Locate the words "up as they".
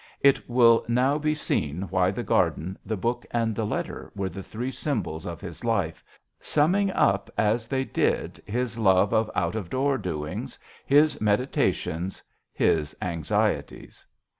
6.89-7.83